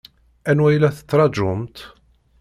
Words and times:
Anwa 0.49 0.69
i 0.71 0.77
la 0.79 0.95
tettṛaǧumt? 0.97 1.77